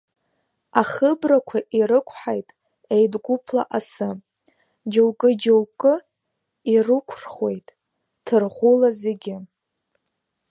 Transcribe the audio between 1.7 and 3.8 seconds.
ирықәҳаит еидгәыԥла